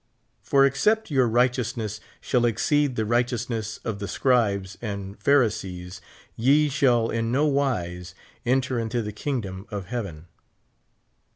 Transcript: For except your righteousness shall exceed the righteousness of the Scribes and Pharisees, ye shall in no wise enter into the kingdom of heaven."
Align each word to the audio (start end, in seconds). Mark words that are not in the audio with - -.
For 0.41 0.65
except 0.65 1.11
your 1.11 1.27
righteousness 1.29 1.99
shall 2.19 2.43
exceed 2.45 2.95
the 2.95 3.05
righteousness 3.05 3.77
of 3.85 3.99
the 3.99 4.07
Scribes 4.07 4.75
and 4.81 5.15
Pharisees, 5.21 6.01
ye 6.35 6.69
shall 6.69 7.11
in 7.11 7.31
no 7.31 7.45
wise 7.45 8.15
enter 8.43 8.79
into 8.79 9.03
the 9.03 9.13
kingdom 9.13 9.67
of 9.69 9.85
heaven." 9.89 10.25